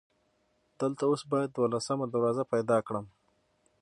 دلته 0.79 1.03
اوس 1.09 1.21
باید 1.31 1.49
دولسمه 1.57 2.05
دروازه 2.13 2.43
پیدا 2.53 2.77
کړم. 2.87 3.05